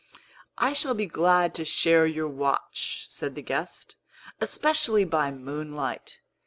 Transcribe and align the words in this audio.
"I 0.57 0.73
shall 0.73 0.95
be 0.95 1.05
glad 1.05 1.53
to 1.53 1.63
share 1.63 2.07
your 2.07 2.27
watch," 2.27 3.05
said 3.07 3.35
the 3.35 3.43
guest; 3.43 3.97
"especially 4.41 5.03
by 5.03 5.29
moonlight. 5.29 6.17